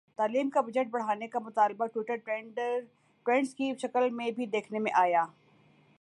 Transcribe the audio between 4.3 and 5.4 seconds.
بھی دیکھنے میں آیا